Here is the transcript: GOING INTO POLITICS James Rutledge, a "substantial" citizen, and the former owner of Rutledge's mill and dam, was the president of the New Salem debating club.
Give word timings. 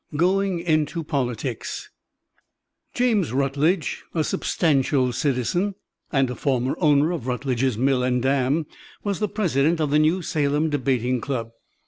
GOING 0.17 0.57
INTO 0.61 1.03
POLITICS 1.03 1.91
James 2.95 3.31
Rutledge, 3.31 4.03
a 4.15 4.23
"substantial" 4.23 5.13
citizen, 5.13 5.75
and 6.11 6.27
the 6.27 6.35
former 6.35 6.73
owner 6.79 7.11
of 7.11 7.27
Rutledge's 7.27 7.77
mill 7.77 8.01
and 8.01 8.19
dam, 8.19 8.65
was 9.03 9.19
the 9.19 9.29
president 9.29 9.79
of 9.79 9.91
the 9.91 9.99
New 9.99 10.23
Salem 10.23 10.71
debating 10.71 11.21
club. 11.21 11.51